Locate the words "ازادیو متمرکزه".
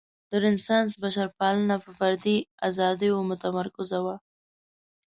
2.67-3.99